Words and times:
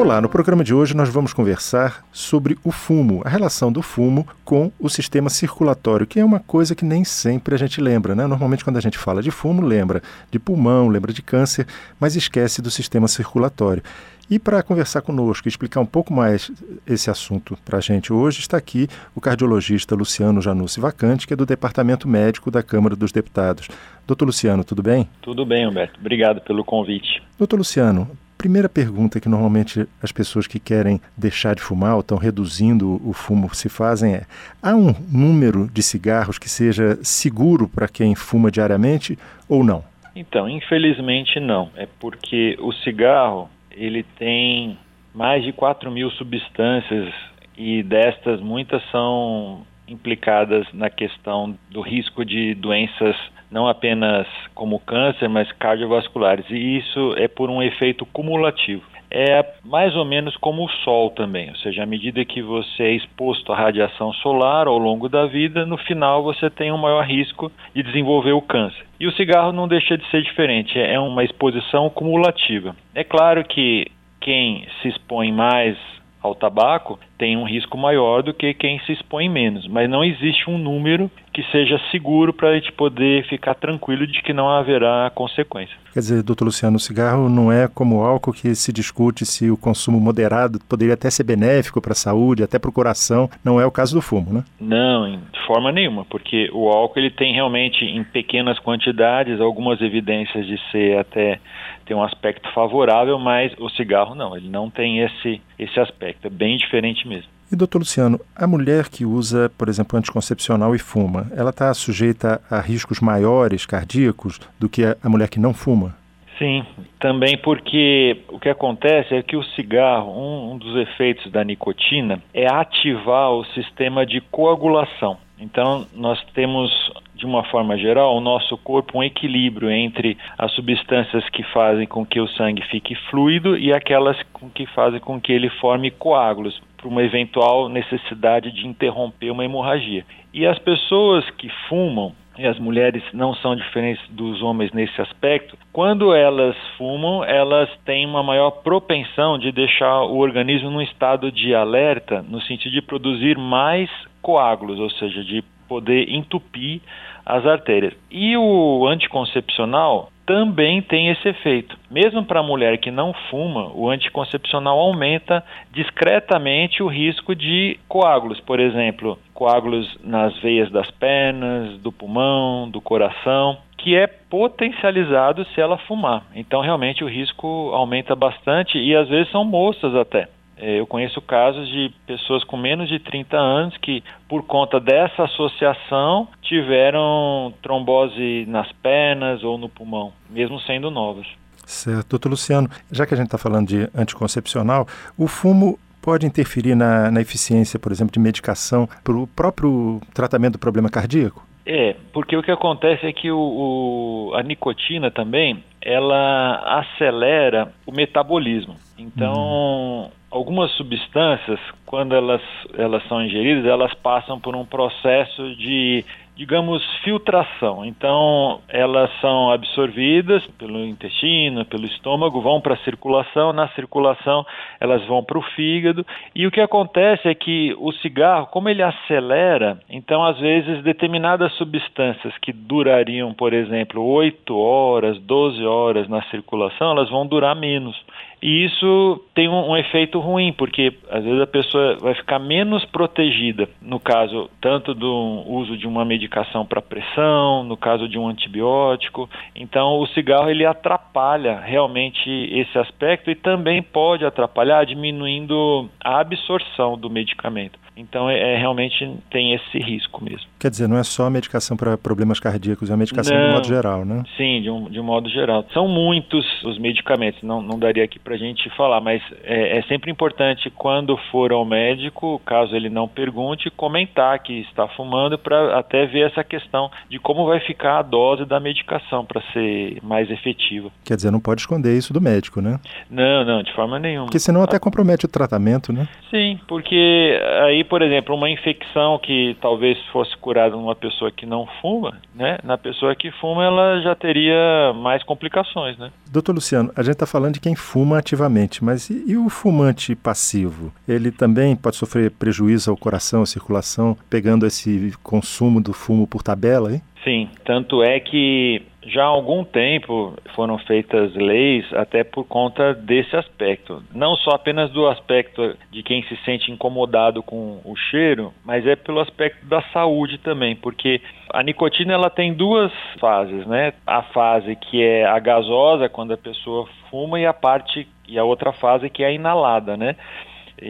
Olá, 0.00 0.18
no 0.18 0.30
programa 0.30 0.64
de 0.64 0.72
hoje 0.72 0.96
nós 0.96 1.10
vamos 1.10 1.34
conversar 1.34 2.06
sobre 2.10 2.56
o 2.64 2.72
fumo, 2.72 3.20
a 3.22 3.28
relação 3.28 3.70
do 3.70 3.82
fumo 3.82 4.26
com 4.46 4.72
o 4.80 4.88
sistema 4.88 5.28
circulatório, 5.28 6.06
que 6.06 6.18
é 6.18 6.24
uma 6.24 6.40
coisa 6.40 6.74
que 6.74 6.86
nem 6.86 7.04
sempre 7.04 7.54
a 7.54 7.58
gente 7.58 7.82
lembra, 7.82 8.14
né? 8.14 8.26
Normalmente 8.26 8.64
quando 8.64 8.78
a 8.78 8.80
gente 8.80 8.96
fala 8.96 9.22
de 9.22 9.30
fumo, 9.30 9.60
lembra 9.60 10.02
de 10.30 10.38
pulmão, 10.38 10.88
lembra 10.88 11.12
de 11.12 11.20
câncer, 11.20 11.66
mas 12.00 12.16
esquece 12.16 12.62
do 12.62 12.70
sistema 12.70 13.06
circulatório. 13.08 13.82
E 14.30 14.38
para 14.38 14.62
conversar 14.62 15.02
conosco 15.02 15.46
e 15.46 15.50
explicar 15.50 15.80
um 15.80 15.86
pouco 15.86 16.14
mais 16.14 16.50
esse 16.86 17.10
assunto 17.10 17.58
para 17.62 17.76
a 17.76 17.82
gente 17.82 18.10
hoje, 18.10 18.40
está 18.40 18.56
aqui 18.56 18.88
o 19.14 19.20
cardiologista 19.20 19.94
Luciano 19.94 20.40
Janussi 20.40 20.80
Vacante, 20.80 21.26
que 21.26 21.34
é 21.34 21.36
do 21.36 21.44
Departamento 21.44 22.08
Médico 22.08 22.50
da 22.50 22.62
Câmara 22.62 22.96
dos 22.96 23.12
Deputados. 23.12 23.68
Doutor 24.06 24.24
Luciano, 24.24 24.64
tudo 24.64 24.82
bem? 24.82 25.06
Tudo 25.20 25.44
bem, 25.44 25.68
Humberto. 25.68 26.00
Obrigado 26.00 26.40
pelo 26.40 26.64
convite. 26.64 27.22
Doutor 27.36 27.58
Luciano, 27.58 28.08
primeira 28.40 28.70
pergunta 28.70 29.20
que 29.20 29.28
normalmente 29.28 29.86
as 30.02 30.10
pessoas 30.10 30.46
que 30.46 30.58
querem 30.58 30.98
deixar 31.14 31.54
de 31.54 31.60
fumar 31.60 31.96
ou 31.96 32.00
estão 32.00 32.16
reduzindo 32.16 32.98
o 33.06 33.12
fumo 33.12 33.54
se 33.54 33.68
fazem 33.68 34.14
é: 34.14 34.22
há 34.62 34.74
um 34.74 34.94
número 35.12 35.68
de 35.70 35.82
cigarros 35.82 36.38
que 36.38 36.48
seja 36.48 36.98
seguro 37.02 37.68
para 37.68 37.86
quem 37.86 38.14
fuma 38.14 38.50
diariamente 38.50 39.18
ou 39.46 39.62
não? 39.62 39.84
Então, 40.16 40.48
infelizmente 40.48 41.38
não. 41.38 41.68
É 41.76 41.86
porque 42.00 42.56
o 42.62 42.72
cigarro 42.72 43.50
ele 43.70 44.02
tem 44.18 44.78
mais 45.14 45.44
de 45.44 45.52
4 45.52 45.90
mil 45.90 46.10
substâncias 46.12 47.12
e 47.58 47.82
destas 47.82 48.40
muitas 48.40 48.82
são 48.90 49.66
implicadas 49.86 50.66
na 50.72 50.88
questão 50.88 51.58
do 51.70 51.82
risco 51.82 52.24
de 52.24 52.54
doenças 52.54 53.14
não 53.50 53.66
apenas 53.66 54.26
como 54.54 54.78
câncer, 54.80 55.28
mas 55.28 55.50
cardiovasculares. 55.52 56.44
E 56.50 56.78
isso 56.78 57.14
é 57.16 57.28
por 57.28 57.50
um 57.50 57.62
efeito 57.62 58.06
cumulativo. 58.06 58.82
É 59.10 59.44
mais 59.64 59.96
ou 59.96 60.04
menos 60.04 60.36
como 60.36 60.64
o 60.64 60.70
sol 60.84 61.10
também, 61.10 61.48
ou 61.48 61.56
seja, 61.56 61.82
à 61.82 61.86
medida 61.86 62.24
que 62.24 62.40
você 62.40 62.84
é 62.84 62.92
exposto 62.92 63.52
à 63.52 63.56
radiação 63.56 64.12
solar 64.12 64.68
ao 64.68 64.78
longo 64.78 65.08
da 65.08 65.26
vida, 65.26 65.66
no 65.66 65.76
final 65.76 66.22
você 66.22 66.48
tem 66.48 66.70
um 66.70 66.78
maior 66.78 67.04
risco 67.04 67.50
de 67.74 67.82
desenvolver 67.82 68.30
o 68.32 68.40
câncer. 68.40 68.86
E 69.00 69.08
o 69.08 69.12
cigarro 69.12 69.50
não 69.50 69.66
deixa 69.66 69.98
de 69.98 70.08
ser 70.10 70.22
diferente, 70.22 70.78
é 70.78 70.98
uma 71.00 71.24
exposição 71.24 71.90
cumulativa. 71.90 72.76
É 72.94 73.02
claro 73.02 73.42
que 73.42 73.90
quem 74.20 74.68
se 74.80 74.88
expõe 74.88 75.32
mais 75.32 75.76
ao 76.22 76.34
tabaco 76.34 76.98
tem 77.18 77.36
um 77.36 77.44
risco 77.44 77.76
maior 77.76 78.22
do 78.22 78.32
que 78.32 78.54
quem 78.54 78.78
se 78.80 78.92
expõe 78.92 79.28
menos, 79.28 79.66
mas 79.68 79.88
não 79.88 80.04
existe 80.04 80.48
um 80.48 80.58
número 80.58 81.10
que 81.32 81.42
seja 81.50 81.80
seguro 81.90 82.32
para 82.32 82.48
a 82.48 82.54
gente 82.54 82.72
poder 82.72 83.26
ficar 83.28 83.54
tranquilo 83.54 84.06
de 84.06 84.20
que 84.22 84.32
não 84.32 84.48
haverá 84.48 85.10
consequência. 85.14 85.76
Quer 85.92 86.00
dizer, 86.00 86.22
doutor 86.22 86.44
Luciano, 86.44 86.76
o 86.76 86.80
cigarro 86.80 87.28
não 87.28 87.52
é 87.52 87.68
como 87.68 87.98
o 87.98 88.04
álcool 88.04 88.32
que 88.32 88.54
se 88.54 88.72
discute 88.72 89.24
se 89.24 89.50
o 89.50 89.56
consumo 89.56 90.00
moderado 90.00 90.58
poderia 90.68 90.94
até 90.94 91.10
ser 91.10 91.24
benéfico 91.24 91.80
para 91.80 91.92
a 91.92 91.96
saúde, 91.96 92.42
até 92.42 92.58
para 92.58 92.70
o 92.70 92.72
coração. 92.72 93.28
Não 93.44 93.60
é 93.60 93.66
o 93.66 93.70
caso 93.70 93.94
do 93.94 94.02
fumo, 94.02 94.32
né? 94.32 94.44
Não, 94.60 95.10
de 95.10 95.46
forma 95.46 95.72
nenhuma, 95.72 96.04
porque 96.04 96.50
o 96.52 96.68
álcool 96.68 96.98
ele 96.98 97.10
tem 97.10 97.32
realmente 97.32 97.84
em 97.84 98.02
pequenas 98.04 98.58
quantidades 98.58 99.40
algumas 99.40 99.80
evidências 99.80 100.46
de 100.46 100.58
ser 100.70 100.98
até 100.98 101.40
ter 101.90 101.94
um 101.94 102.04
aspecto 102.04 102.48
favorável, 102.54 103.18
mas 103.18 103.52
o 103.58 103.68
cigarro 103.68 104.14
não, 104.14 104.36
ele 104.36 104.48
não 104.48 104.70
tem 104.70 105.00
esse, 105.00 105.42
esse 105.58 105.80
aspecto, 105.80 106.24
é 106.24 106.30
bem 106.30 106.56
diferente 106.56 107.06
mesmo. 107.08 107.28
E 107.50 107.56
doutor 107.56 107.78
Luciano, 107.78 108.20
a 108.36 108.46
mulher 108.46 108.88
que 108.88 109.04
usa, 109.04 109.50
por 109.58 109.68
exemplo, 109.68 109.98
anticoncepcional 109.98 110.72
e 110.72 110.78
fuma, 110.78 111.26
ela 111.36 111.50
está 111.50 111.74
sujeita 111.74 112.40
a 112.48 112.60
riscos 112.60 113.00
maiores 113.00 113.66
cardíacos 113.66 114.38
do 114.56 114.68
que 114.68 114.84
a 114.84 115.08
mulher 115.08 115.28
que 115.28 115.40
não 115.40 115.52
fuma? 115.52 115.96
Sim, 116.38 116.64
também 117.00 117.36
porque 117.36 118.18
o 118.28 118.38
que 118.38 118.48
acontece 118.48 119.12
é 119.12 119.22
que 119.22 119.36
o 119.36 119.42
cigarro, 119.42 120.12
um, 120.12 120.52
um 120.52 120.58
dos 120.58 120.76
efeitos 120.76 121.30
da 121.32 121.42
nicotina 121.42 122.22
é 122.32 122.46
ativar 122.46 123.32
o 123.32 123.44
sistema 123.46 124.06
de 124.06 124.20
coagulação. 124.20 125.18
Então, 125.40 125.86
nós 125.94 126.22
temos, 126.34 126.70
de 127.14 127.24
uma 127.24 127.42
forma 127.44 127.76
geral, 127.78 128.14
o 128.14 128.20
nosso 128.20 128.58
corpo 128.58 128.98
um 128.98 129.02
equilíbrio 129.02 129.70
entre 129.70 130.18
as 130.36 130.52
substâncias 130.52 131.26
que 131.30 131.42
fazem 131.44 131.86
com 131.86 132.04
que 132.04 132.20
o 132.20 132.28
sangue 132.28 132.62
fique 132.66 132.94
fluido 133.10 133.56
e 133.56 133.72
aquelas 133.72 134.18
que 134.54 134.66
fazem 134.66 135.00
com 135.00 135.18
que 135.18 135.32
ele 135.32 135.48
forme 135.48 135.90
coágulos 135.90 136.60
para 136.76 136.88
uma 136.88 137.02
eventual 137.02 137.68
necessidade 137.68 138.52
de 138.52 138.66
interromper 138.66 139.30
uma 139.30 139.44
hemorragia. 139.44 140.04
E 140.32 140.46
as 140.46 140.58
pessoas 140.58 141.28
que 141.30 141.48
fumam, 141.68 142.12
e 142.38 142.46
as 142.46 142.58
mulheres 142.58 143.02
não 143.12 143.34
são 143.34 143.56
diferentes 143.56 144.02
dos 144.10 144.42
homens 144.42 144.72
nesse 144.72 145.00
aspecto, 145.00 145.58
quando 145.72 146.14
elas 146.14 146.56
fumam, 146.76 147.24
elas 147.24 147.68
têm 147.84 148.06
uma 148.06 148.22
maior 148.22 148.50
propensão 148.50 149.38
de 149.38 149.52
deixar 149.52 150.02
o 150.02 150.18
organismo 150.18 150.70
num 150.70 150.80
estado 150.80 151.32
de 151.32 151.54
alerta, 151.54 152.22
no 152.22 152.40
sentido 152.42 152.72
de 152.72 152.82
produzir 152.82 153.36
mais 153.36 153.90
coágulos, 154.20 154.78
ou 154.78 154.90
seja, 154.90 155.24
de 155.24 155.42
poder 155.68 156.10
entupir 156.10 156.80
as 157.24 157.46
artérias. 157.46 157.94
E 158.10 158.36
o 158.36 158.86
anticoncepcional 158.88 160.10
também 160.26 160.80
tem 160.80 161.08
esse 161.08 161.28
efeito. 161.28 161.76
Mesmo 161.90 162.24
para 162.24 162.40
a 162.40 162.42
mulher 162.42 162.78
que 162.78 162.90
não 162.90 163.12
fuma, 163.30 163.70
o 163.74 163.88
anticoncepcional 163.88 164.78
aumenta 164.78 165.44
discretamente 165.72 166.82
o 166.82 166.86
risco 166.86 167.34
de 167.34 167.78
coágulos, 167.88 168.40
por 168.40 168.60
exemplo, 168.60 169.18
coágulos 169.34 169.98
nas 170.04 170.36
veias 170.40 170.70
das 170.70 170.90
pernas, 170.92 171.78
do 171.78 171.90
pulmão, 171.90 172.68
do 172.70 172.80
coração, 172.80 173.58
que 173.76 173.96
é 173.96 174.06
potencializado 174.06 175.44
se 175.46 175.60
ela 175.60 175.78
fumar. 175.78 176.22
Então, 176.34 176.60
realmente, 176.60 177.02
o 177.02 177.08
risco 177.08 177.70
aumenta 177.72 178.14
bastante 178.14 178.78
e 178.78 178.94
às 178.94 179.08
vezes 179.08 179.30
são 179.32 179.44
moças 179.44 179.94
até. 179.94 180.28
É, 180.60 180.78
eu 180.78 180.86
conheço 180.86 181.22
casos 181.22 181.66
de 181.68 181.90
pessoas 182.06 182.44
com 182.44 182.56
menos 182.56 182.86
de 182.86 182.98
30 182.98 183.34
anos 183.34 183.76
que, 183.78 184.04
por 184.28 184.44
conta 184.44 184.78
dessa 184.78 185.24
associação, 185.24 186.28
tiveram 186.42 187.54
trombose 187.62 188.44
nas 188.46 188.70
pernas 188.72 189.42
ou 189.42 189.56
no 189.56 189.70
pulmão, 189.70 190.12
mesmo 190.28 190.60
sendo 190.60 190.90
novas. 190.90 191.26
Certo. 191.64 192.10
Doutor 192.10 192.28
Luciano, 192.28 192.68
já 192.92 193.06
que 193.06 193.14
a 193.14 193.16
gente 193.16 193.26
está 193.26 193.38
falando 193.38 193.68
de 193.68 193.88
anticoncepcional, 193.94 194.86
o 195.16 195.26
fumo 195.26 195.78
pode 196.02 196.26
interferir 196.26 196.74
na, 196.74 197.10
na 197.10 197.22
eficiência, 197.22 197.78
por 197.78 197.90
exemplo, 197.90 198.12
de 198.12 198.20
medicação 198.20 198.86
para 199.02 199.14
o 199.14 199.26
próprio 199.26 199.98
tratamento 200.12 200.52
do 200.52 200.58
problema 200.58 200.90
cardíaco? 200.90 201.46
É, 201.64 201.96
porque 202.12 202.36
o 202.36 202.42
que 202.42 202.50
acontece 202.50 203.06
é 203.06 203.12
que 203.12 203.30
o, 203.30 203.38
o, 203.38 204.34
a 204.34 204.42
nicotina 204.42 205.10
também, 205.10 205.62
ela 205.80 206.80
acelera 206.80 207.72
o 207.86 207.92
metabolismo. 207.92 208.76
Então, 208.98 210.04
uhum 210.04 210.19
algumas 210.30 210.70
substâncias, 210.72 211.58
quando 211.84 212.14
elas, 212.14 212.42
elas 212.78 213.06
são 213.08 213.22
ingeridas, 213.22 213.64
elas 213.66 213.92
passam 213.94 214.38
por 214.38 214.54
um 214.54 214.64
processo 214.64 215.56
de, 215.56 216.04
digamos, 216.40 216.82
filtração. 217.04 217.84
Então, 217.84 218.62
elas 218.66 219.10
são 219.20 219.50
absorvidas 219.50 220.42
pelo 220.58 220.86
intestino, 220.86 221.66
pelo 221.66 221.84
estômago, 221.84 222.40
vão 222.40 222.62
para 222.62 222.72
a 222.72 222.78
circulação, 222.78 223.52
na 223.52 223.68
circulação 223.74 224.46
elas 224.80 225.04
vão 225.04 225.22
para 225.22 225.36
o 225.36 225.42
fígado. 225.42 226.02
E 226.34 226.46
o 226.46 226.50
que 226.50 226.62
acontece 226.62 227.28
é 227.28 227.34
que 227.34 227.76
o 227.78 227.92
cigarro, 227.92 228.46
como 228.46 228.70
ele 228.70 228.82
acelera, 228.82 229.80
então, 229.90 230.24
às 230.24 230.38
vezes, 230.40 230.82
determinadas 230.82 231.52
substâncias 231.56 232.32
que 232.38 232.54
durariam, 232.54 233.34
por 233.34 233.52
exemplo, 233.52 234.02
8 234.02 234.56
horas, 234.56 235.18
12 235.18 235.66
horas 235.66 236.08
na 236.08 236.22
circulação, 236.30 236.92
elas 236.92 237.10
vão 237.10 237.26
durar 237.26 237.54
menos. 237.54 238.02
E 238.42 238.64
isso 238.64 239.22
tem 239.34 239.50
um, 239.50 239.72
um, 239.72 239.76
efeito 239.76 240.18
ruim, 240.18 240.50
porque 240.54 240.94
às 241.10 241.22
vezes 241.22 241.42
a 241.42 241.46
pessoa 241.46 241.98
vai 242.00 242.14
ficar 242.14 242.38
menos 242.38 242.82
protegida, 242.86 243.68
no 243.82 244.00
caso 244.00 244.48
tanto 244.62 244.94
do 244.94 245.44
uso 245.46 245.76
de 245.76 245.86
uma 245.86 246.06
medicação 246.06 246.29
para 246.64 246.80
pressão, 246.80 247.64
no 247.64 247.76
caso 247.76 248.08
de 248.08 248.18
um 248.18 248.28
antibiótico. 248.28 249.28
Então 249.54 249.98
o 249.98 250.06
cigarro 250.06 250.48
ele 250.48 250.64
atrapalha 250.64 251.60
realmente 251.60 252.30
esse 252.30 252.78
aspecto 252.78 253.30
e 253.30 253.34
também 253.34 253.82
pode 253.82 254.24
atrapalhar 254.24 254.86
diminuindo 254.86 255.88
a 256.02 256.20
absorção 256.20 256.96
do 256.96 257.10
medicamento. 257.10 257.78
Então, 258.00 258.28
é, 258.30 258.54
é, 258.54 258.56
realmente 258.56 259.08
tem 259.30 259.54
esse 259.54 259.78
risco 259.78 260.24
mesmo. 260.24 260.48
Quer 260.58 260.70
dizer, 260.70 260.88
não 260.88 260.96
é 260.96 261.02
só 261.02 261.26
a 261.26 261.30
medicação 261.30 261.76
para 261.76 261.96
problemas 261.98 262.40
cardíacos, 262.40 262.90
é 262.90 262.94
a 262.94 262.96
medicação 262.96 263.36
não, 263.36 263.46
de 263.46 263.52
modo 263.54 263.66
geral, 263.66 264.04
né? 264.04 264.24
Sim, 264.36 264.62
de 264.62 264.70
um, 264.70 264.84
de 264.90 264.98
um 264.98 265.04
modo 265.04 265.28
geral. 265.28 265.64
São 265.72 265.86
muitos 265.86 266.46
os 266.64 266.78
medicamentos, 266.78 267.42
não, 267.42 267.60
não 267.60 267.78
daria 267.78 268.04
aqui 268.04 268.18
para 268.18 268.34
a 268.34 268.38
gente 268.38 268.68
falar, 268.70 269.00
mas 269.00 269.22
é, 269.44 269.78
é, 269.78 269.82
sempre 269.82 270.10
importante, 270.10 270.70
quando 270.70 271.16
for 271.30 271.52
ao 271.52 271.64
médico, 271.64 272.40
caso 272.44 272.74
ele 272.74 272.88
não 272.88 273.06
pergunte, 273.06 273.70
comentar 273.70 274.38
que 274.38 274.60
está 274.60 274.88
fumando 274.88 275.38
para 275.38 275.78
até 275.78 276.06
ver 276.06 276.30
essa 276.30 276.42
questão 276.42 276.90
de 277.08 277.18
como 277.18 277.46
vai 277.46 277.60
ficar 277.60 277.98
a 277.98 278.02
dose 278.02 278.44
da 278.44 278.58
medicação 278.58 279.24
para 279.24 279.42
ser 279.52 279.98
mais 280.02 280.30
efetiva. 280.30 280.90
Quer 281.04 281.16
dizer, 281.16 281.30
não 281.30 281.40
pode 281.40 281.60
esconder 281.60 281.96
isso 281.96 282.12
do 282.12 282.20
médico, 282.20 282.60
né? 282.60 282.80
Não, 283.10 283.44
não, 283.44 283.62
de 283.62 283.72
forma 283.74 283.98
nenhuma. 283.98 284.26
Porque 284.26 284.38
senão 284.38 284.62
até 284.62 284.78
compromete 284.78 285.26
o 285.26 285.28
tratamento, 285.28 285.92
né? 285.92 286.08
Sim, 286.30 286.58
porque 286.66 287.40
aí, 287.64 287.82
por 287.90 288.02
exemplo, 288.02 288.36
uma 288.36 288.48
infecção 288.48 289.18
que 289.18 289.56
talvez 289.60 289.98
fosse 290.12 290.34
curada 290.36 290.76
numa 290.76 290.94
pessoa 290.94 291.32
que 291.32 291.44
não 291.44 291.66
fuma, 291.82 292.18
né? 292.32 292.56
Na 292.62 292.78
pessoa 292.78 293.16
que 293.16 293.32
fuma, 293.32 293.64
ela 293.64 294.00
já 294.00 294.14
teria 294.14 294.92
mais 294.94 295.24
complicações, 295.24 295.98
né? 295.98 296.12
Doutor 296.30 296.54
Luciano, 296.54 296.92
a 296.94 297.02
gente 297.02 297.14
está 297.14 297.26
falando 297.26 297.54
de 297.54 297.60
quem 297.60 297.74
fuma 297.74 298.18
ativamente, 298.18 298.84
mas 298.84 299.10
e, 299.10 299.32
e, 299.32 299.36
o 299.36 299.48
fumante 299.48 300.14
passivo? 300.14 300.92
Ele 301.08 301.32
também 301.32 301.74
pode 301.74 301.96
sofrer 301.96 302.30
prejuízo 302.30 302.92
ao 302.92 302.96
coração, 302.96 303.42
à 303.42 303.46
circulação, 303.46 304.16
pegando 304.30 304.64
esse 304.64 305.12
consumo 305.24 305.82
do 305.82 305.92
fumo 305.92 306.28
por 306.28 306.44
tabela, 306.44 306.92
hein? 306.92 307.02
Sim, 307.24 307.50
tanto 307.64 308.02
é 308.02 308.20
que 308.20 308.82
já 309.02 309.22
há 309.22 309.26
algum 309.26 309.64
tempo 309.64 310.34
foram 310.54 310.78
feitas 310.78 311.34
leis 311.34 311.86
até 311.94 312.22
por 312.22 312.44
conta 312.44 312.92
desse 312.94 313.34
aspecto. 313.34 314.02
Não 314.14 314.36
só 314.36 314.50
apenas 314.50 314.90
do 314.90 315.08
aspecto 315.08 315.76
de 315.90 316.02
quem 316.02 316.22
se 316.24 316.36
sente 316.44 316.70
incomodado 316.70 317.42
com 317.42 317.80
o 317.84 317.96
cheiro, 317.96 318.52
mas 318.64 318.86
é 318.86 318.96
pelo 318.96 319.20
aspecto 319.20 319.64
da 319.66 319.82
saúde 319.92 320.38
também, 320.38 320.76
porque 320.76 321.20
a 321.52 321.62
nicotina 321.62 322.12
ela 322.12 322.30
tem 322.30 322.52
duas 322.52 322.92
fases, 323.18 323.66
né? 323.66 323.92
A 324.06 324.22
fase 324.22 324.76
que 324.76 325.02
é 325.02 325.24
a 325.24 325.38
gasosa, 325.38 326.08
quando 326.08 326.32
a 326.32 326.38
pessoa 326.38 326.86
fuma, 327.10 327.40
e 327.40 327.46
a 327.46 327.54
parte 327.54 328.06
e 328.28 328.38
a 328.38 328.44
outra 328.44 328.72
fase 328.72 329.10
que 329.10 329.24
é 329.24 329.26
a 329.26 329.32
inalada, 329.32 329.96
né? 329.96 330.14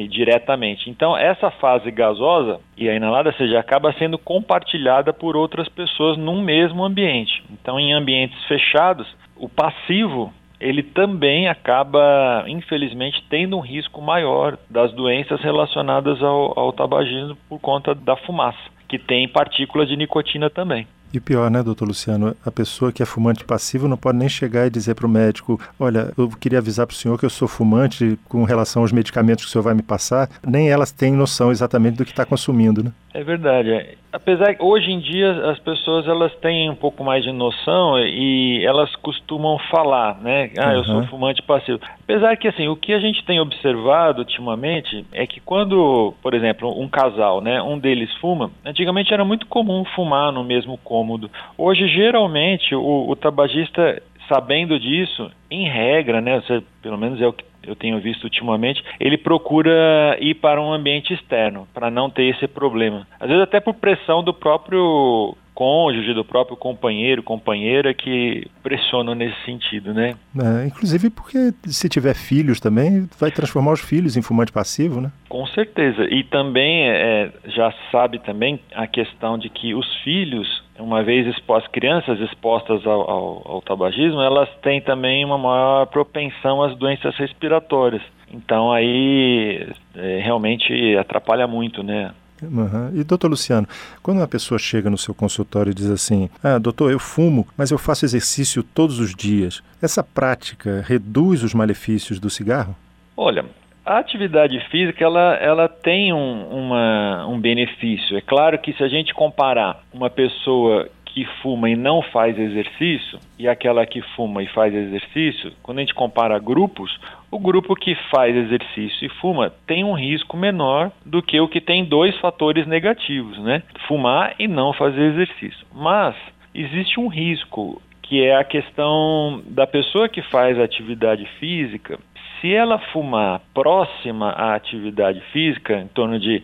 Diretamente. 0.09 0.89
Então, 0.89 1.17
essa 1.17 1.51
fase 1.51 1.91
gasosa 1.91 2.61
e 2.77 2.89
a 2.89 2.95
inalada, 2.95 3.33
seja, 3.33 3.59
acaba 3.59 3.93
sendo 3.95 4.19
compartilhada 4.19 5.13
por 5.13 5.37
outras 5.37 5.69
pessoas 5.69 6.17
num 6.17 6.41
mesmo 6.41 6.85
ambiente. 6.85 7.43
Então, 7.51 7.79
em 7.79 7.93
ambientes 7.93 8.43
fechados, 8.45 9.07
o 9.37 9.49
passivo 9.49 10.33
ele 10.61 10.83
também 10.83 11.49
acaba, 11.49 12.45
infelizmente, 12.47 13.25
tendo 13.31 13.57
um 13.57 13.61
risco 13.61 14.03
maior 14.03 14.59
das 14.69 14.93
doenças 14.93 15.41
relacionadas 15.41 16.23
ao, 16.23 16.59
ao 16.59 16.73
tabagismo 16.73 17.37
por 17.49 17.59
conta 17.59 17.95
da 17.95 18.15
fumaça, 18.15 18.59
que 18.87 18.99
tem 18.99 19.27
partículas 19.27 19.89
de 19.89 19.97
nicotina 19.97 20.51
também. 20.51 20.87
E 21.13 21.19
pior, 21.19 21.51
né, 21.51 21.63
doutor 21.63 21.89
Luciano? 21.89 22.37
A 22.45 22.51
pessoa 22.53 22.93
que 22.93 23.03
é 23.03 23.07
fumante 23.07 23.45
passivo 23.45 23.89
não 23.89 23.97
pode 23.97 24.19
nem 24.19 24.29
chegar 24.29 24.67
e 24.67 24.71
dizer 24.71 24.95
para 24.95 25.07
o 25.07 25.11
médico: 25.11 25.61
olha, 25.79 26.13
eu 26.17 26.29
queria 26.29 26.59
avisar 26.59 26.87
para 26.87 26.95
o 26.95 26.97
senhor 26.97 27.19
que 27.19 27.27
eu 27.27 27.31
sou 27.31 27.49
fumante 27.49 28.19
com 28.29 28.45
relação 28.45 28.83
aos 28.83 28.93
medicamentos 28.93 29.45
que 29.45 29.49
o 29.49 29.53
senhor 29.53 29.65
vai 29.65 29.75
me 29.75 29.83
passar. 29.83 30.29
Nem 30.47 30.71
elas 30.71 30.93
têm 30.93 31.13
noção 31.13 31.51
exatamente 31.51 31.97
do 31.97 32.05
que 32.05 32.13
está 32.13 32.25
consumindo, 32.25 32.85
né? 32.85 32.93
É 33.13 33.25
verdade. 33.25 33.99
Apesar 34.13 34.55
que 34.55 34.63
hoje 34.63 34.91
em 34.91 35.01
dia 35.01 35.51
as 35.51 35.59
pessoas 35.59 36.07
elas 36.07 36.33
têm 36.37 36.71
um 36.71 36.77
pouco 36.77 37.03
mais 37.03 37.25
de 37.25 37.33
noção 37.33 37.99
e 37.99 38.65
elas 38.65 38.95
costumam 38.97 39.59
falar, 39.71 40.21
né? 40.21 40.51
Ah, 40.59 40.69
uhum. 40.69 40.75
eu 40.75 40.85
sou 40.85 41.07
fumante 41.07 41.43
passivo. 41.43 41.81
Apesar 42.11 42.37
que 42.37 42.49
assim, 42.49 42.67
o 42.67 42.75
que 42.75 42.93
a 42.93 42.99
gente 42.99 43.25
tem 43.25 43.39
observado 43.39 44.19
ultimamente 44.19 45.07
é 45.13 45.25
que 45.29 45.39
quando, 45.39 46.13
por 46.21 46.35
exemplo, 46.35 46.69
um 46.77 46.89
casal, 46.89 47.41
né, 47.41 47.63
um 47.63 47.79
deles 47.79 48.13
fuma, 48.17 48.51
antigamente 48.65 49.15
era 49.15 49.25
muito 49.25 49.47
comum 49.47 49.85
fumar 49.95 50.33
no 50.33 50.43
mesmo 50.43 50.77
cômodo. 50.79 51.31
Hoje 51.57 51.87
geralmente 51.87 52.75
o, 52.75 53.09
o 53.09 53.15
tabagista 53.15 54.03
sabendo 54.29 54.79
disso, 54.79 55.31
em 55.49 55.69
regra, 55.69 56.21
né, 56.21 56.41
você, 56.41 56.61
pelo 56.83 56.99
menos 56.99 57.21
é 57.23 57.29
o 57.29 57.33
que 57.33 57.45
eu 57.63 57.77
tenho 57.77 58.01
visto 58.01 58.25
ultimamente, 58.25 58.83
ele 58.99 59.17
procura 59.17 60.17
ir 60.21 60.35
para 60.35 60.61
um 60.61 60.73
ambiente 60.73 61.15
externo, 61.15 61.69
para 61.73 61.91
não 61.91 62.11
ter 62.11 62.25
esse 62.25 62.49
problema. 62.49 63.07
Às 63.21 63.29
vezes 63.29 63.43
até 63.43 63.61
por 63.61 63.75
pressão 63.75 64.23
do 64.25 64.35
próprio 64.35 65.37
cônjuge, 65.61 66.15
do 66.15 66.25
próprio 66.25 66.57
companheiro, 66.57 67.23
companheira 67.23 67.93
que 67.93 68.49
pressionam 68.63 69.15
nesse 69.15 69.37
sentido, 69.45 69.93
né? 69.93 70.15
É, 70.35 70.67
inclusive 70.67 71.11
porque 71.11 71.53
se 71.67 71.87
tiver 71.87 72.15
filhos 72.15 72.59
também, 72.59 73.07
vai 73.19 73.31
transformar 73.31 73.73
os 73.73 73.81
filhos 73.81 74.17
em 74.17 74.23
fumante 74.23 74.51
passivo, 74.51 75.03
né? 75.03 75.13
Com 75.29 75.47
certeza. 75.49 76.05
E 76.11 76.25
também 76.25 76.89
é, 76.89 77.31
já 77.49 77.75
sabe 77.93 78.19
também 78.21 78.59
a 78.75 78.87
questão 78.87 79.37
de 79.37 79.51
que 79.51 79.75
os 79.75 79.87
filhos 79.97 80.49
uma 80.79 81.03
vez 81.03 81.27
expostas, 81.27 81.71
crianças 81.71 82.19
expostas 82.21 82.87
ao, 82.87 83.11
ao, 83.11 83.43
ao, 83.45 83.61
tabagismo, 83.61 84.19
elas 84.19 84.49
têm 84.63 84.81
também 84.81 85.23
uma 85.27 85.37
maior 85.37 85.85
propensão 85.89 86.63
às 86.63 86.75
doenças 86.75 87.15
respiratórias. 87.19 88.01
Então 88.33 88.73
aí 88.73 89.69
é, 89.95 90.21
realmente 90.25 90.97
atrapalha 90.97 91.47
muito, 91.47 91.83
né? 91.83 92.13
Uhum. 92.43 92.91
E 92.95 93.05
doutor 93.05 93.29
Luciano, 93.29 93.69
quando 94.03 94.19
uma 94.19 94.29
pessoa 94.29 94.59
chega 94.59 94.91
no 94.91 94.99
seu 94.99 95.15
consultório 95.15 95.71
e 95.71 95.75
diz 95.75 95.91
assim: 95.91 96.29
Ah, 96.43 96.59
doutor, 96.59 96.91
eu 96.91 96.99
fumo, 96.99 97.47
mas 97.57 97.71
eu 97.71 97.79
faço 97.79 98.05
exercício 98.05 98.63
todos 98.63 98.99
os 98.99 99.15
dias, 99.15 99.63
essa 99.81 100.03
prática 100.03 100.85
reduz 100.87 101.43
os 101.43 101.55
malefícios 101.55 102.19
do 102.19 102.31
cigarro? 102.31 102.75
Olha, 103.17 103.45
a 103.85 103.99
atividade 103.99 104.61
física 104.71 105.05
ela, 105.05 105.35
ela 105.35 105.69
tem 105.69 106.13
um, 106.13 106.45
uma, 106.49 107.27
um 107.27 107.41
benefício. 107.41 108.17
É 108.17 108.21
claro 108.21 108.59
que 108.59 108.73
se 108.73 108.83
a 108.83 108.89
gente 108.89 109.13
comparar 109.13 109.83
uma 109.93 110.09
pessoa 110.09 110.89
que 111.15 111.25
fuma 111.43 111.69
e 111.69 111.77
não 111.77 112.03
faz 112.03 112.39
exercício 112.39 113.19
e 113.39 113.49
aquela 113.49 113.85
que 113.85 114.01
fuma 114.15 114.43
e 114.43 114.47
faz 114.49 114.75
exercício, 114.75 115.53
quando 115.63 115.79
a 115.79 115.81
gente 115.81 115.95
compara 115.95 116.39
grupos, 116.39 116.99
o 117.31 117.39
grupo 117.39 117.75
que 117.75 117.95
faz 118.11 118.35
exercício 118.35 119.07
e 119.07 119.09
fuma 119.21 119.53
tem 119.67 119.85
um 119.85 119.93
risco 119.93 120.37
menor 120.37 120.91
do 121.05 121.23
que 121.23 121.41
o 121.41 121.49
que 121.49 121.61
tem 121.61 121.85
dois 121.85 122.17
fatores 122.19 122.67
negativos, 122.67 123.39
né? 123.39 123.63
Fumar 123.87 124.35
e 124.39 124.47
não 124.47 124.73
fazer 124.73 125.13
exercício. 125.13 125.67
Mas 125.75 126.15
existe 126.55 126.99
um 126.99 127.09
risco 127.09 127.81
que 128.03 128.25
é 128.25 128.37
a 128.37 128.45
questão 128.45 129.43
da 129.47 129.67
pessoa 129.67 130.09
que 130.09 130.23
faz 130.23 130.59
atividade 130.59 131.25
física, 131.39 131.99
se 132.41 132.53
ela 132.53 132.79
fumar 132.93 133.41
próxima 133.53 134.31
à 134.31 134.55
atividade 134.55 135.21
física, 135.33 135.79
em 135.79 135.89
torno 135.89 136.19
de 136.19 136.43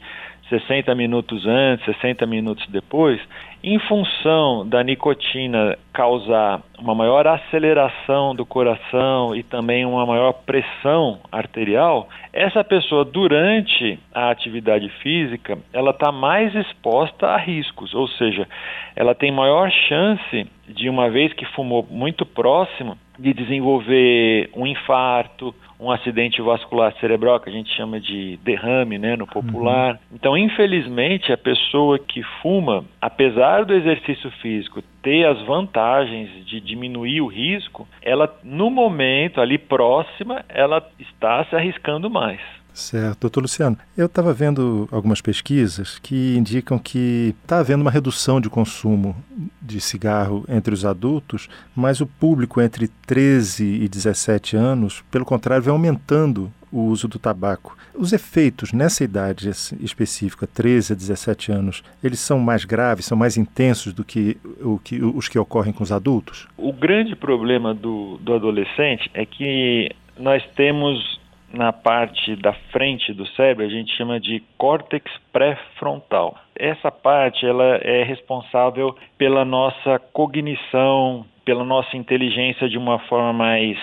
60 0.48 0.94
minutos 0.94 1.44
antes, 1.46 1.84
60 1.86 2.24
minutos 2.26 2.66
depois, 2.68 3.20
em 3.62 3.78
função 3.80 4.66
da 4.66 4.82
nicotina 4.84 5.76
causar 5.92 6.62
uma 6.78 6.94
maior 6.94 7.26
aceleração 7.26 8.34
do 8.34 8.46
coração 8.46 9.34
e 9.34 9.42
também 9.42 9.84
uma 9.84 10.06
maior 10.06 10.32
pressão 10.32 11.18
arterial, 11.32 12.08
essa 12.32 12.62
pessoa 12.62 13.04
durante 13.04 13.98
a 14.14 14.30
atividade 14.30 14.88
física, 15.02 15.58
ela 15.72 15.90
está 15.90 16.12
mais 16.12 16.54
exposta 16.54 17.26
a 17.26 17.36
riscos, 17.36 17.92
ou 17.94 18.06
seja, 18.06 18.46
ela 18.94 19.14
tem 19.14 19.32
maior 19.32 19.70
chance 19.70 20.46
de 20.68 20.88
uma 20.88 21.10
vez 21.10 21.32
que 21.32 21.44
fumou 21.46 21.86
muito 21.90 22.24
próximo 22.24 22.96
de 23.18 23.32
desenvolver 23.32 24.50
um 24.54 24.66
infarto, 24.66 25.54
um 25.78 25.90
acidente 25.90 26.40
vascular 26.40 26.92
cerebral, 26.98 27.40
que 27.40 27.50
a 27.50 27.52
gente 27.52 27.74
chama 27.74 28.00
de 28.00 28.38
derrame, 28.42 28.98
né, 28.98 29.16
no 29.16 29.26
popular. 29.26 29.92
Uhum. 29.92 29.98
Então, 30.14 30.36
infelizmente, 30.36 31.32
a 31.32 31.36
pessoa 31.36 31.98
que 31.98 32.22
fuma, 32.42 32.84
apesar 33.00 33.64
do 33.64 33.74
exercício 33.74 34.30
físico 34.42 34.82
ter 35.02 35.26
as 35.26 35.40
vantagens 35.42 36.30
de 36.46 36.60
diminuir 36.60 37.20
o 37.20 37.26
risco, 37.26 37.86
ela, 38.02 38.34
no 38.42 38.70
momento, 38.70 39.40
ali 39.40 39.58
próxima, 39.58 40.44
ela 40.48 40.82
está 40.98 41.44
se 41.44 41.54
arriscando 41.54 42.10
mais. 42.10 42.40
Certo. 42.76 43.22
Doutor 43.22 43.40
Luciano, 43.40 43.78
eu 43.96 44.04
estava 44.04 44.34
vendo 44.34 44.86
algumas 44.92 45.22
pesquisas 45.22 45.98
que 45.98 46.36
indicam 46.36 46.78
que 46.78 47.34
está 47.42 47.60
havendo 47.60 47.80
uma 47.80 47.90
redução 47.90 48.38
de 48.38 48.50
consumo 48.50 49.16
de 49.62 49.80
cigarro 49.80 50.44
entre 50.46 50.74
os 50.74 50.84
adultos, 50.84 51.48
mas 51.74 52.02
o 52.02 52.06
público 52.06 52.60
entre 52.60 52.88
13 53.06 53.64
e 53.64 53.88
17 53.88 54.56
anos, 54.56 55.02
pelo 55.10 55.24
contrário, 55.24 55.64
vem 55.64 55.72
aumentando 55.72 56.52
o 56.70 56.80
uso 56.80 57.08
do 57.08 57.18
tabaco. 57.18 57.74
Os 57.94 58.12
efeitos 58.12 58.74
nessa 58.74 59.02
idade 59.02 59.48
específica, 59.80 60.46
13 60.46 60.92
a 60.92 60.96
17 60.96 61.52
anos, 61.52 61.82
eles 62.04 62.20
são 62.20 62.38
mais 62.38 62.66
graves, 62.66 63.06
são 63.06 63.16
mais 63.16 63.38
intensos 63.38 63.94
do 63.94 64.04
que, 64.04 64.36
o 64.60 64.78
que 64.78 65.02
os 65.02 65.28
que 65.28 65.38
ocorrem 65.38 65.72
com 65.72 65.82
os 65.82 65.90
adultos? 65.90 66.46
O 66.58 66.74
grande 66.74 67.16
problema 67.16 67.72
do, 67.72 68.18
do 68.18 68.34
adolescente 68.34 69.10
é 69.14 69.24
que 69.24 69.88
nós 70.18 70.42
temos 70.54 71.18
na 71.52 71.72
parte 71.72 72.34
da 72.36 72.52
frente 72.72 73.12
do 73.12 73.26
cérebro, 73.28 73.64
a 73.64 73.68
gente 73.68 73.94
chama 73.96 74.18
de 74.18 74.42
córtex 74.58 75.10
pré-frontal. 75.32 76.36
Essa 76.54 76.90
parte 76.90 77.46
ela 77.46 77.76
é 77.82 78.02
responsável 78.02 78.96
pela 79.16 79.44
nossa 79.44 79.98
cognição, 80.12 81.24
pela 81.44 81.64
nossa 81.64 81.96
inteligência 81.96 82.68
de 82.68 82.76
uma 82.76 82.98
forma 83.00 83.32
mais 83.32 83.78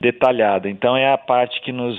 detalhada. 0.00 0.68
Então 0.68 0.96
é 0.96 1.12
a 1.12 1.18
parte 1.18 1.60
que 1.60 1.72
nos 1.72 1.98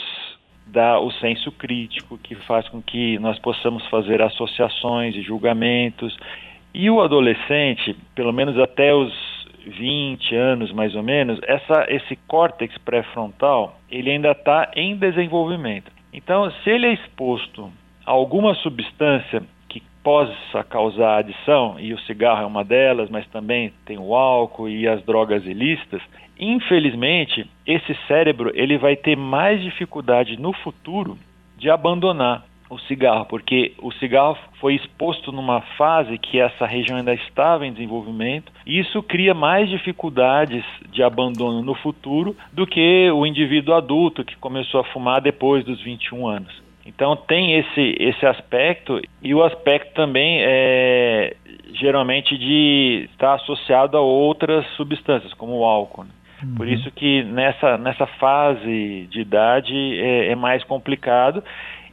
dá 0.68 1.00
o 1.00 1.12
senso 1.12 1.52
crítico, 1.52 2.18
que 2.18 2.36
faz 2.36 2.68
com 2.70 2.82
que 2.82 3.18
nós 3.20 3.40
possamos 3.40 3.86
fazer 3.88 4.22
associações 4.22 5.16
e 5.16 5.22
julgamentos. 5.22 6.16
E 6.74 6.90
o 6.90 7.02
adolescente, 7.02 7.96
pelo 8.14 8.34
menos 8.34 8.60
até 8.60 8.94
os 8.94 9.14
20 9.70 10.36
anos 10.36 10.72
mais 10.72 10.96
ou 10.96 11.04
menos, 11.04 11.40
essa, 11.44 11.86
esse 11.90 12.16
córtex 12.28 12.78
pré-frontal 12.80 13.80
ele 13.90 14.12
ainda 14.12 14.32
está 14.32 14.72
em 14.76 14.96
desenvolvimento. 14.96 15.92
Então, 16.14 16.50
se 16.64 16.70
ele 16.70 16.88
é 16.88 16.94
exposto 16.94 17.72
a 18.06 18.12
alguma 18.12 18.54
substância 18.56 19.44
que 19.68 19.82
possa 20.04 20.64
causar 20.64 21.18
adição, 21.18 21.78
e 21.80 21.94
o 21.94 22.00
cigarro 22.00 22.44
é 22.44 22.46
uma 22.46 22.64
delas, 22.64 23.10
mas 23.10 23.28
também 23.28 23.74
tem 23.86 23.98
o 23.98 24.16
álcool 24.16 24.70
e 24.70 24.88
as 24.88 25.04
drogas 25.04 25.46
ilícitas, 25.46 26.02
infelizmente, 26.40 27.50
esse 27.66 27.94
cérebro 28.08 28.52
ele 28.54 28.78
vai 28.78 28.96
ter 28.96 29.18
mais 29.18 29.62
dificuldade 29.62 30.40
no 30.40 30.54
futuro 30.54 31.18
de 31.58 31.70
abandonar 31.70 32.46
o 32.76 32.80
cigarro, 32.82 33.26
porque 33.26 33.74
o 33.82 33.92
cigarro 33.94 34.38
foi 34.60 34.76
exposto 34.76 35.32
numa 35.32 35.62
fase 35.78 36.18
que 36.18 36.40
essa 36.40 36.66
região 36.66 36.98
ainda 36.98 37.14
estava 37.14 37.66
em 37.66 37.72
desenvolvimento, 37.72 38.52
e 38.66 38.80
isso 38.80 39.02
cria 39.02 39.34
mais 39.34 39.70
dificuldades 39.70 40.64
de 40.92 41.02
abandono 41.02 41.62
no 41.62 41.76
futuro 41.76 42.36
do 42.52 42.68
que 42.68 43.10
o 43.12 43.26
indivíduo 43.26 43.74
adulto 43.74 44.24
que 44.24 44.36
começou 44.36 44.82
a 44.82 44.86
fumar 44.86 45.22
depois 45.22 45.64
dos 45.64 45.82
21 45.82 46.28
anos. 46.28 46.66
Então 46.86 47.16
tem 47.16 47.58
esse, 47.58 47.96
esse 48.00 48.26
aspecto 48.28 49.02
e 49.22 49.34
o 49.34 49.44
aspecto 49.44 49.92
também 49.96 50.38
é 50.42 51.36
geralmente 51.74 52.38
de 52.38 53.10
estar 53.12 53.34
associado 53.34 53.98
a 53.98 54.02
outras 54.02 54.66
substâncias, 54.76 55.34
como 55.34 55.58
o 55.58 55.66
álcool. 55.66 56.04
Né? 56.04 56.10
Uhum. 56.44 56.56
Por 56.56 56.68
isso 56.68 56.92
que 56.92 57.24
nessa, 57.24 57.78
nessa 57.78 58.06
fase 58.06 59.08
de 59.10 59.20
idade 59.20 59.74
é, 60.00 60.32
é 60.32 60.36
mais 60.36 60.64
complicado 60.64 61.44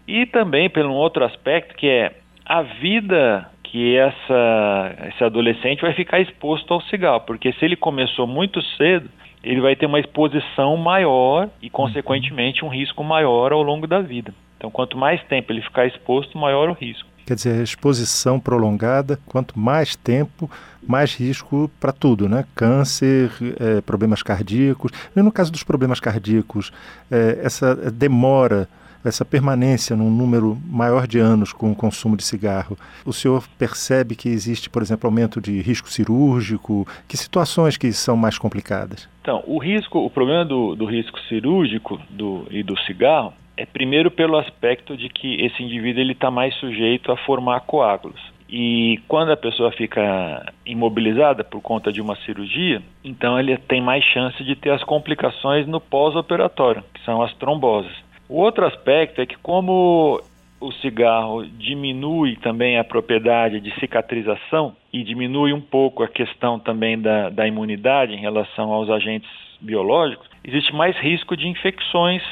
e 0.07 0.27
também 0.27 0.69
pelo 0.69 0.95
outro 0.95 1.25
aspecto 1.25 1.75
que 1.75 1.89
é 1.89 2.13
a 2.45 2.63
vida 2.63 3.49
que 3.63 3.97
essa, 3.97 4.95
esse 5.09 5.25
adolescente 5.25 5.81
vai 5.81 5.95
ficar 5.95 6.21
exposto 6.21 6.75
ao 6.75 6.83
cigarro, 6.83 7.21
porque 7.21 7.53
se 7.55 7.65
ele 7.65 7.77
começou 7.77 8.27
muito 8.27 8.61
cedo, 8.77 9.09
ele 9.43 9.61
vai 9.61 9.75
ter 9.75 9.87
uma 9.87 9.99
exposição 9.99 10.77
maior 10.77 11.49
e, 11.61 11.71
consequentemente, 11.71 12.65
um 12.65 12.69
risco 12.69 13.03
maior 13.03 13.53
ao 13.53 13.63
longo 13.63 13.87
da 13.87 14.01
vida. 14.01 14.33
Então, 14.57 14.71
quanto 14.71 14.97
mais 14.97 15.23
tempo 15.25 15.53
ele 15.53 15.63
ficar 15.63 15.87
exposto, 15.87 16.39
maior 16.39 16.69
o 16.69 16.73
risco. 16.73 17.09
Quer 17.27 17.35
dizer, 17.35 17.61
a 17.61 17.63
exposição 17.63 18.39
prolongada, 18.39 19.19
quanto 19.27 19.59
mais 19.59 19.97
tempo, 19.97 20.51
mais 20.87 21.15
risco 21.15 21.71
para 21.81 21.93
tudo, 21.93 22.29
né? 22.29 22.45
Câncer, 22.55 23.31
é, 23.59 23.81
problemas 23.81 24.23
cardíacos. 24.23 24.93
E 25.17 25.23
no 25.23 25.33
caso 25.33 25.51
dos 25.51 25.63
problemas 25.63 25.99
cardíacos, 25.99 26.73
é, 27.11 27.41
essa 27.43 27.75
demora, 27.91 28.69
essa 29.05 29.25
permanência 29.25 29.97
num 29.97 30.11
número 30.11 30.59
maior 30.67 31.07
de 31.07 31.19
anos 31.19 31.53
com 31.53 31.71
o 31.73 31.77
consumo 31.77 32.17
de 32.17 32.25
cigarro, 32.25 32.77
o 33.05 33.13
senhor 33.13 33.47
percebe 33.59 34.15
que 34.15 34.29
existe, 34.29 34.71
por 34.71 34.83
exemplo, 34.83 35.07
aumento 35.09 35.41
de 35.41 35.61
risco 35.61 35.89
cirúrgico? 35.89 36.87
Que 37.09 37.17
situações 37.17 37.77
que 37.77 37.93
são 37.93 38.17
mais 38.17 38.39
complicadas? 38.39 39.09
Então, 39.21 39.43
o 39.47 39.59
risco, 39.59 39.99
o 39.99 40.11
problema 40.11 40.45
do, 40.45 40.75
do 40.75 40.85
risco 40.85 41.19
cirúrgico 41.29 42.01
do, 42.11 42.47
e 42.51 42.63
do 42.63 42.79
cigarro 42.81 43.33
é 43.57 43.67
primeiro 43.67 44.11
pelo 44.11 44.37
aspecto 44.37 44.97
de 44.97 45.09
que 45.09 45.45
esse 45.45 45.63
indivíduo 45.63 46.01
ele 46.01 46.13
está 46.13 46.31
mais 46.31 46.55
sujeito 46.57 47.13
a 47.13 47.17
formar 47.17 47.61
coágulos. 47.61 48.21
E 48.55 49.01
quando 49.09 49.33
a 49.33 49.37
pessoa 49.37 49.73
fica 49.73 50.53
imobilizada 50.67 51.43
por 51.43 51.63
conta 51.63 51.91
de 51.91 52.03
uma 52.03 52.15
cirurgia, 52.17 52.83
então 53.03 53.41
ele 53.41 53.57
tem 53.57 53.81
mais 53.81 54.05
chance 54.05 54.45
de 54.45 54.55
ter 54.55 54.71
as 54.71 54.85
complicações 54.85 55.67
no 55.67 55.81
pós-operatório, 55.81 56.85
que 56.93 57.03
são 57.03 57.23
as 57.23 57.33
tromboses. 57.37 57.93
O 58.33 58.37
outro 58.37 58.67
aspecto 58.67 59.21
é 59.21 59.27
que 59.27 59.37
como 59.37 60.19
o 60.59 60.73
cigarro 60.81 61.45
diminui 61.45 62.35
também 62.37 62.79
a 62.79 62.83
propriedade 62.83 63.61
de 63.61 63.79
cicatrização 63.79 64.75
e 64.91 65.05
diminui 65.05 65.53
um 65.53 65.61
pouco 65.61 66.03
a 66.03 66.09
questão 66.09 66.59
também 66.59 66.99
da, 66.99 67.29
da 67.29 67.47
imunidade 67.47 68.15
em 68.15 68.21
relação 68.21 68.73
aos 68.73 68.89
agentes 68.89 69.29
biológicos, 69.61 70.27
existe 70.43 70.75
mais 70.75 70.97
risco 70.97 71.37
de 71.37 71.47
infecções 71.47 72.23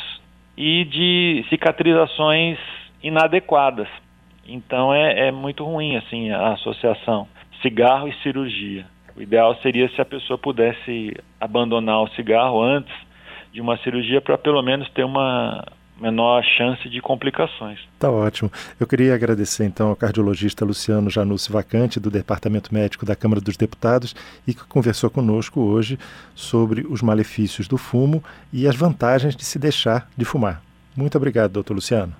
e 0.56 0.86
de 0.86 1.44
cicatrizações 1.50 2.58
inadequadas. 3.02 3.88
Então 4.48 4.94
é, 4.94 5.28
é 5.28 5.30
muito 5.30 5.66
ruim 5.66 5.96
assim 5.98 6.30
a 6.30 6.54
associação 6.54 7.28
cigarro 7.60 8.08
e 8.08 8.14
cirurgia. 8.22 8.86
O 9.14 9.20
ideal 9.20 9.54
seria 9.56 9.86
se 9.90 10.00
a 10.00 10.06
pessoa 10.06 10.38
pudesse 10.38 11.14
abandonar 11.38 12.00
o 12.00 12.08
cigarro 12.12 12.62
antes 12.62 12.94
de 13.52 13.60
uma 13.60 13.76
cirurgia 13.78 14.22
para 14.22 14.38
pelo 14.38 14.62
menos 14.62 14.88
ter 14.92 15.04
uma 15.04 15.62
menor 16.00 16.42
chance 16.42 16.88
de 16.88 17.00
complicações. 17.00 17.78
Tá 17.98 18.10
ótimo. 18.10 18.50
Eu 18.78 18.86
queria 18.86 19.14
agradecer 19.14 19.64
então 19.64 19.88
ao 19.88 19.96
cardiologista 19.96 20.64
Luciano 20.64 21.10
Janussi 21.10 21.52
Vacante, 21.52 22.00
do 22.00 22.10
Departamento 22.10 22.72
Médico 22.72 23.04
da 23.04 23.14
Câmara 23.14 23.40
dos 23.40 23.56
Deputados, 23.56 24.14
e 24.46 24.54
que 24.54 24.64
conversou 24.64 25.10
conosco 25.10 25.60
hoje 25.60 25.98
sobre 26.34 26.86
os 26.88 27.02
malefícios 27.02 27.68
do 27.68 27.76
fumo 27.76 28.24
e 28.52 28.66
as 28.66 28.74
vantagens 28.74 29.36
de 29.36 29.44
se 29.44 29.58
deixar 29.58 30.08
de 30.16 30.24
fumar. 30.24 30.62
Muito 30.96 31.16
obrigado, 31.16 31.52
doutor 31.52 31.74
Luciano. 31.74 32.19